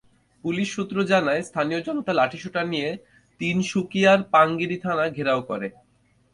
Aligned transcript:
Police 0.43 0.67
সূত্র 0.75 0.95
জানায়, 1.03 1.41
স্থানীয় 1.43 1.81
জনতা 1.81 2.11
লাঠিসোঁটা 2.13 2.61
নিয়ে 2.63 2.89
তিনসুকিয়ার 3.41 4.19
পাঙ্গিরি 4.33 4.77
থানা 4.77 5.05
ঘেরাও 5.09 5.41
করে। 5.41 5.67